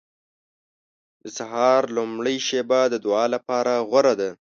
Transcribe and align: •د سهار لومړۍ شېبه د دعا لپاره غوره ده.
•د 1.21 1.25
سهار 1.37 1.81
لومړۍ 1.97 2.37
شېبه 2.47 2.81
د 2.89 2.95
دعا 3.05 3.25
لپاره 3.35 3.73
غوره 3.89 4.13
ده. 4.19 4.29